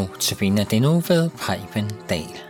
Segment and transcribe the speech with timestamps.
[0.00, 0.36] nu til
[0.70, 2.49] det nu ved Preben Dahl.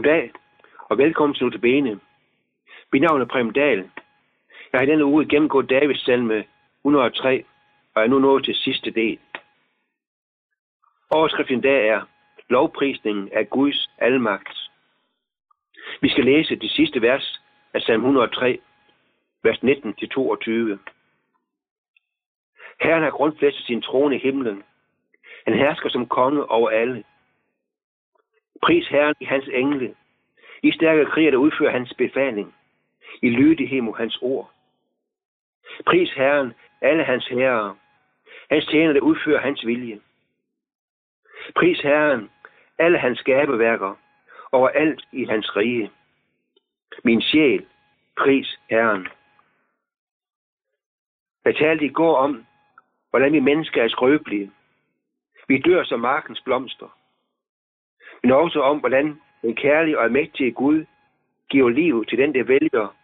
[0.00, 0.32] Goddag,
[0.88, 2.00] og velkommen til Notabene.
[2.92, 3.90] Mit navn er Prem Dahl.
[4.72, 6.44] Jeg har i denne uge gennemgået Davids salme
[6.84, 7.44] 103,
[7.94, 9.18] og er nu nået til sidste del.
[11.10, 12.00] Overskriften i dag er
[12.48, 14.70] Lovprisningen af Guds almagt.
[16.00, 17.40] Vi skal læse de sidste vers
[17.74, 18.58] af salme 103,
[19.42, 19.64] vers 19-22.
[22.80, 24.62] Herren har grundfæstet sin trone i himlen.
[25.46, 27.04] Han hersker som konge over alle.
[28.62, 29.94] Pris Herren i hans engle.
[30.62, 32.54] I stærke kriger, der udfører hans befaling.
[33.22, 34.50] I lydighed mod hans ord.
[35.86, 37.74] Pris Herren, alle hans herrer.
[38.50, 40.00] Hans tjener, der udfører hans vilje.
[41.56, 42.30] Pris Herren,
[42.78, 43.94] alle hans skabeværker,
[44.52, 45.90] over alt i hans rige.
[47.04, 47.66] Min sjæl,
[48.18, 49.08] pris Herren.
[51.44, 52.46] Jeg talte i går om,
[53.10, 54.52] hvordan vi mennesker er skrøbelige.
[55.48, 56.99] Vi dør som markens blomster
[58.22, 60.84] men også om, hvordan den kærlige og almægtige Gud
[61.50, 62.96] giver liv til den, der vælger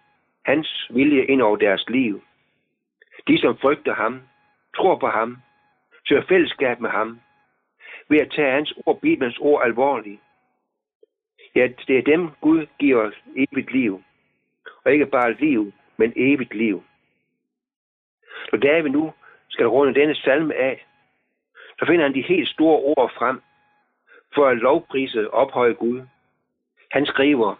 [0.44, 2.22] hans vilje ind over deres liv.
[3.28, 4.22] De, som frygter ham,
[4.76, 5.36] tror på ham,
[6.08, 7.20] søger fællesskab med ham,
[8.08, 10.20] ved at tage hans ord, Bibelens ord, alvorligt.
[11.54, 14.02] Ja, det er dem, Gud giver os evigt liv.
[14.84, 16.84] Og ikke bare liv, men evigt liv.
[18.52, 19.12] Når David nu
[19.48, 20.86] skal runde denne salme af,
[21.78, 23.40] så finder han de helt store ord frem,
[24.36, 26.02] for at lovprise og ophøje Gud.
[26.90, 27.54] Han skriver,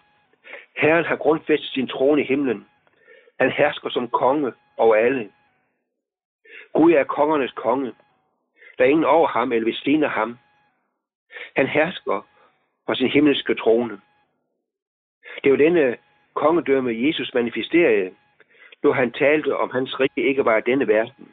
[0.77, 2.67] Herren har grundfæstet sin trone i himlen.
[3.41, 5.31] Han hersker som konge over alle.
[6.73, 7.93] Gud er kongernes konge.
[8.79, 10.39] Der er ingen over ham eller ved siden af ham.
[11.57, 12.27] Han hersker
[12.87, 14.01] fra sin himmelske trone.
[15.45, 15.97] Det er denne
[16.35, 18.15] kongedømme, Jesus manifesterede,
[18.83, 21.33] når han talte om hans rige ikke var af denne verden.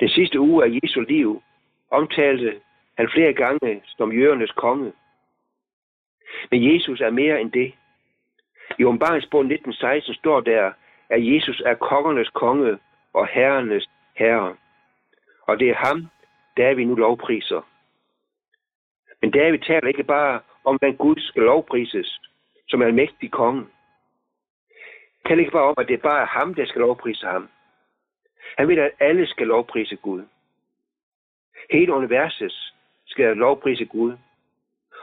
[0.00, 1.42] Den sidste uge af Jesu liv
[1.90, 2.60] omtalte
[2.96, 4.92] han flere gange som jødernes konge.
[6.50, 7.74] Men Jesus er mere end det.
[8.78, 10.72] I åbenbaringsbogen 1916 står der,
[11.08, 12.78] at Jesus er kongernes konge
[13.12, 14.56] og herrenes herre.
[15.42, 16.08] Og det er ham,
[16.56, 17.62] David nu lovpriser.
[19.20, 22.20] Men David taler ikke bare om, hvordan Gud skal lovprises,
[22.68, 23.60] som almægtig konge.
[23.60, 27.48] Han taler ikke bare om, at det bare er ham, der skal lovprise ham.
[28.58, 30.22] Han vil, at alle skal lovprise Gud.
[31.70, 32.73] Hele universets
[33.14, 34.12] skal lovprise Gud.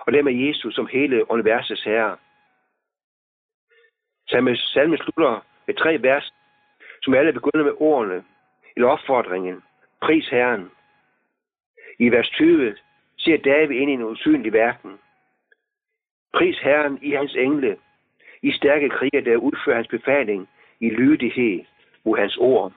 [0.06, 2.18] Og det med Jesus som hele universets herre.
[4.30, 6.34] Salmen, salme slutter med tre vers,
[7.04, 8.24] som alle begynder med ordene
[8.76, 9.64] eller opfordringen.
[10.02, 10.72] Pris Herren.
[12.00, 12.76] I vers 20
[13.18, 15.00] ser David ind i en usynlig verden.
[16.34, 17.78] Pris Herren i hans engle,
[18.42, 20.50] i stærke kriger, der udfører hans befaling
[20.80, 21.66] i lydighed
[22.04, 22.74] mod hans ord.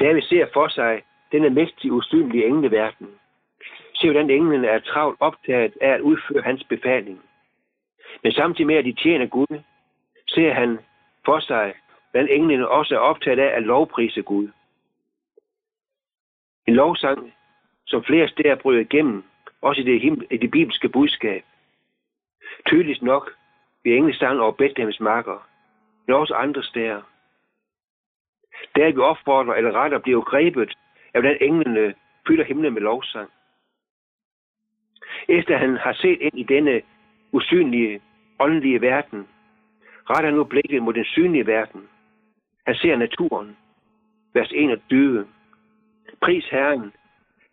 [0.00, 1.02] David ser for sig
[1.32, 3.08] denne mægtige, usynlige engleverden.
[3.94, 7.22] Se, hvordan englene er travlt optaget af at udføre hans befaling.
[8.22, 9.60] Men samtidig med, at de tjener Gud,
[10.28, 10.78] ser han
[11.24, 11.74] for sig,
[12.10, 14.48] hvordan englene også er optaget af at lovprise Gud.
[16.66, 17.34] En lovsang,
[17.86, 19.24] som flere steder bryder igennem,
[19.62, 21.44] også i det, him- i det bibelske budskab.
[22.66, 23.30] Tydeligst nok
[23.84, 25.46] ved englesang over Bethlehems marker,
[26.06, 27.02] men også andre steder.
[28.76, 30.74] Der vi opfordrer eller retter bliver grebet
[31.14, 31.94] af hvordan englene øh,
[32.26, 33.30] fylder himlen med lovsang.
[35.28, 36.82] Efter han har set ind i denne
[37.32, 38.00] usynlige,
[38.40, 39.28] åndelige verden,
[40.10, 41.88] retter han nu blikket mod den synlige verden.
[42.66, 43.56] Han ser naturen.
[44.34, 45.26] Vers 21.
[46.22, 46.92] Pris Herren,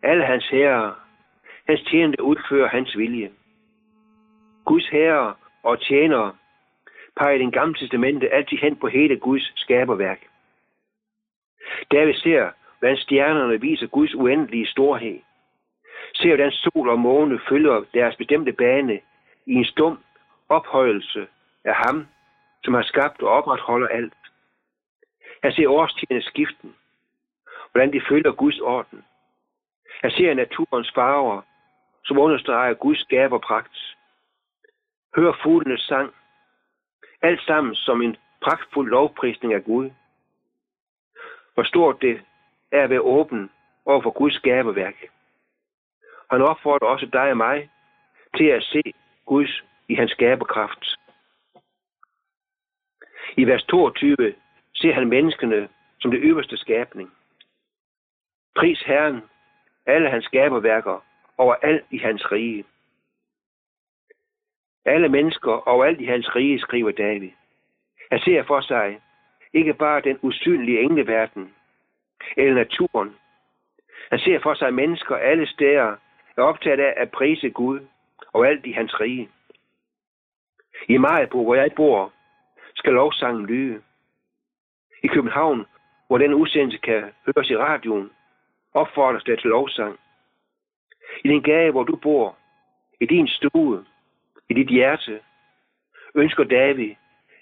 [0.04, 0.94] alle hans herrer,
[1.68, 3.32] hans tjenende udfører hans vilje.
[4.66, 5.34] Guds herrer
[5.64, 6.36] og tjenere
[7.18, 10.28] peger i den gamle testamente altid hen på hele Guds skaberværk.
[11.92, 15.20] David ser, hvordan stjernerne viser Guds uendelige storhed.
[16.14, 19.00] Ser, hvordan sol og måne følger deres bestemte bane
[19.46, 20.04] i en stum
[20.50, 21.28] ophøjelse
[21.64, 22.08] af ham,
[22.64, 24.14] som har skabt og opretholder alt.
[25.44, 26.76] Han ser årstidens skiften,
[27.72, 29.06] hvordan de følger Guds orden.
[30.02, 31.42] Han ser naturens farver,
[32.06, 33.96] som understreger Guds skaberpragt.
[35.16, 36.14] Hør fuglenes sang.
[37.22, 39.90] Alt sammen som en pragtfuld lovprisning af Gud.
[41.54, 42.22] Hvor stort det
[42.72, 43.50] er at være åben
[43.86, 44.96] over for Guds skaberværk.
[46.32, 47.70] Han opfordrer også dig og mig
[48.38, 48.82] til at se
[49.26, 50.86] Guds i hans skaberkraft.
[53.38, 54.36] I vers 22
[54.76, 55.70] ser han menneskene
[56.00, 57.12] som det øverste skabning.
[58.56, 59.22] Pris Herren,
[59.86, 61.04] alle hans skaberværker,
[61.38, 62.66] over alt i hans rige.
[64.86, 67.32] Alle mennesker og alt i hans rige, skriver David.
[68.12, 69.02] Han ser for sig
[69.54, 71.54] ikke bare den usynlige engleverden
[72.38, 73.16] eller naturen.
[74.10, 75.96] Han ser for sig mennesker alle steder
[76.38, 77.80] er optaget af at prise Gud
[78.34, 79.30] og alt i hans rige.
[80.88, 82.14] I Majbo, hvor jeg bor,
[82.76, 83.82] skal lovsangen lyde.
[85.04, 85.66] I København,
[86.08, 88.12] hvor den udsendelse kan høres i radioen,
[88.74, 90.00] opfordres der til lovsang.
[91.24, 92.38] I den gade, hvor du bor,
[93.02, 93.86] i din stue,
[94.50, 95.20] i dit hjerte,
[96.16, 96.96] ønsker David,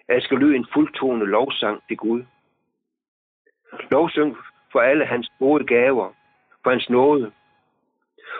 [0.07, 2.24] at skal lyde en fuldtone lovsang til Gud.
[3.92, 4.38] Lovsang
[4.71, 6.13] for alle hans gode gaver,
[6.63, 7.31] for hans nåde,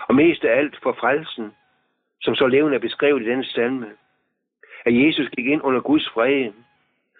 [0.08, 1.52] og mest af alt for frelsen,
[2.22, 3.92] som så levende er beskrevet i denne salme,
[4.86, 6.54] at Jesus gik ind under Guds fred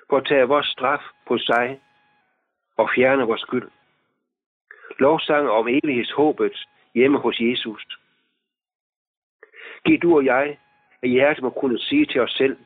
[0.10, 1.80] for at tage vores straf på sig
[2.78, 3.70] og fjerne vores skyld.
[5.00, 7.86] Lovsang om evighedshåbet hjemme hos Jesus.
[9.86, 10.58] Giv du og jeg,
[11.02, 12.58] at hjertet må kunne sige til os selv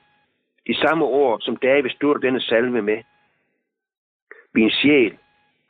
[0.67, 3.03] de samme ord, som David stod denne salme med.
[4.53, 5.17] Min sjæl,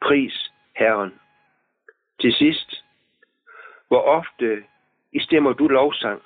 [0.02, 0.49] pris
[0.80, 1.20] Herren.
[2.22, 2.84] Til sidst,
[3.88, 4.64] hvor ofte
[5.12, 6.22] i stemmer du lovsang,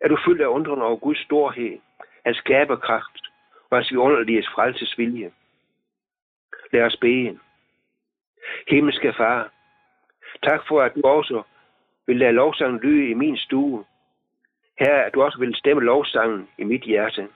[0.00, 1.78] er du fyldt af undren over Guds storhed,
[2.24, 3.24] hans skaberkraft
[3.70, 5.32] og hans vidunderlige frelsesvilje.
[6.72, 7.38] Lad os bede.
[8.68, 9.50] Himmelske Far,
[10.42, 11.42] tak for, at du også
[12.06, 13.84] vil lade lovsangen lyde i min stue.
[14.78, 17.28] Her, at du også vil stemme lovsangen i mit hjerte.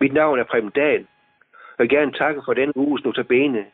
[0.00, 1.06] Mit navn er Preben Dahl,
[1.52, 3.66] og jeg vil gerne takke for den uges notabene,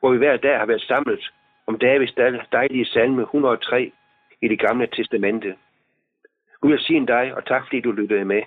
[0.00, 1.30] hvor vi hver dag har været samlet
[1.66, 2.14] om Davids
[2.52, 3.92] dejlige salme 103
[4.42, 5.56] i det gamle testamente.
[6.60, 8.42] Gud vil sige dig, og tak fordi du lyttede med.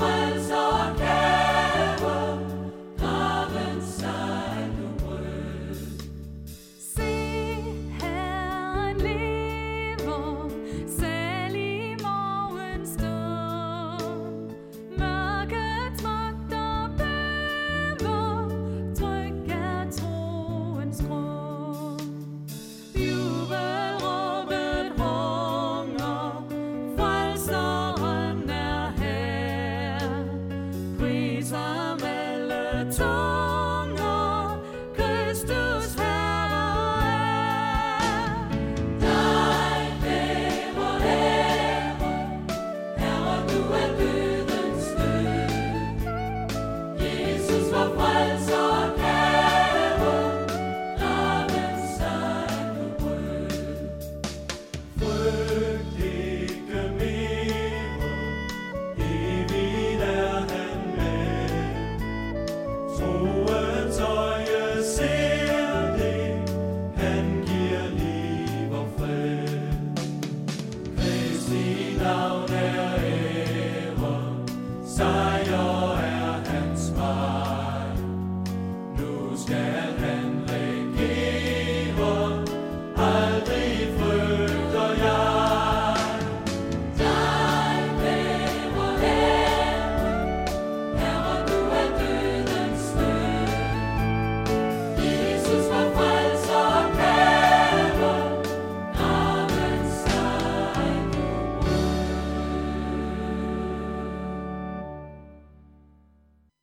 [0.00, 0.43] was